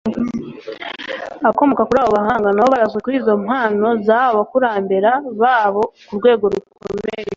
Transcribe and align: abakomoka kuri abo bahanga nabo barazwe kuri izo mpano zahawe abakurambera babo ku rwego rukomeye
abakomoka 1.43 1.87
kuri 1.87 1.99
abo 2.01 2.11
bahanga 2.17 2.47
nabo 2.51 2.69
barazwe 2.73 2.99
kuri 3.03 3.15
izo 3.21 3.33
mpano 3.45 3.87
zahawe 4.05 4.33
abakurambera 4.35 5.11
babo 5.41 5.83
ku 6.07 6.13
rwego 6.19 6.43
rukomeye 6.53 7.23